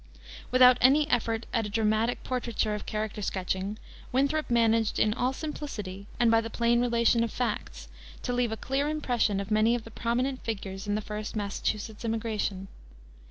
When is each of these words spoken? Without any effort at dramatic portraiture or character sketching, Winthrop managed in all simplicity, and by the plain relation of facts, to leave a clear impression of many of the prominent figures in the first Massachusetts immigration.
Without 0.49 0.79
any 0.81 1.07
effort 1.11 1.45
at 1.53 1.71
dramatic 1.71 2.23
portraiture 2.23 2.73
or 2.73 2.79
character 2.79 3.21
sketching, 3.21 3.77
Winthrop 4.11 4.49
managed 4.49 4.97
in 4.97 5.13
all 5.13 5.31
simplicity, 5.31 6.07
and 6.19 6.31
by 6.31 6.41
the 6.41 6.49
plain 6.49 6.81
relation 6.81 7.23
of 7.23 7.29
facts, 7.31 7.87
to 8.23 8.33
leave 8.33 8.51
a 8.51 8.57
clear 8.57 8.89
impression 8.89 9.39
of 9.39 9.51
many 9.51 9.75
of 9.75 9.83
the 9.83 9.91
prominent 9.91 10.43
figures 10.43 10.87
in 10.87 10.95
the 10.95 11.01
first 11.01 11.35
Massachusetts 11.35 12.03
immigration. 12.03 12.67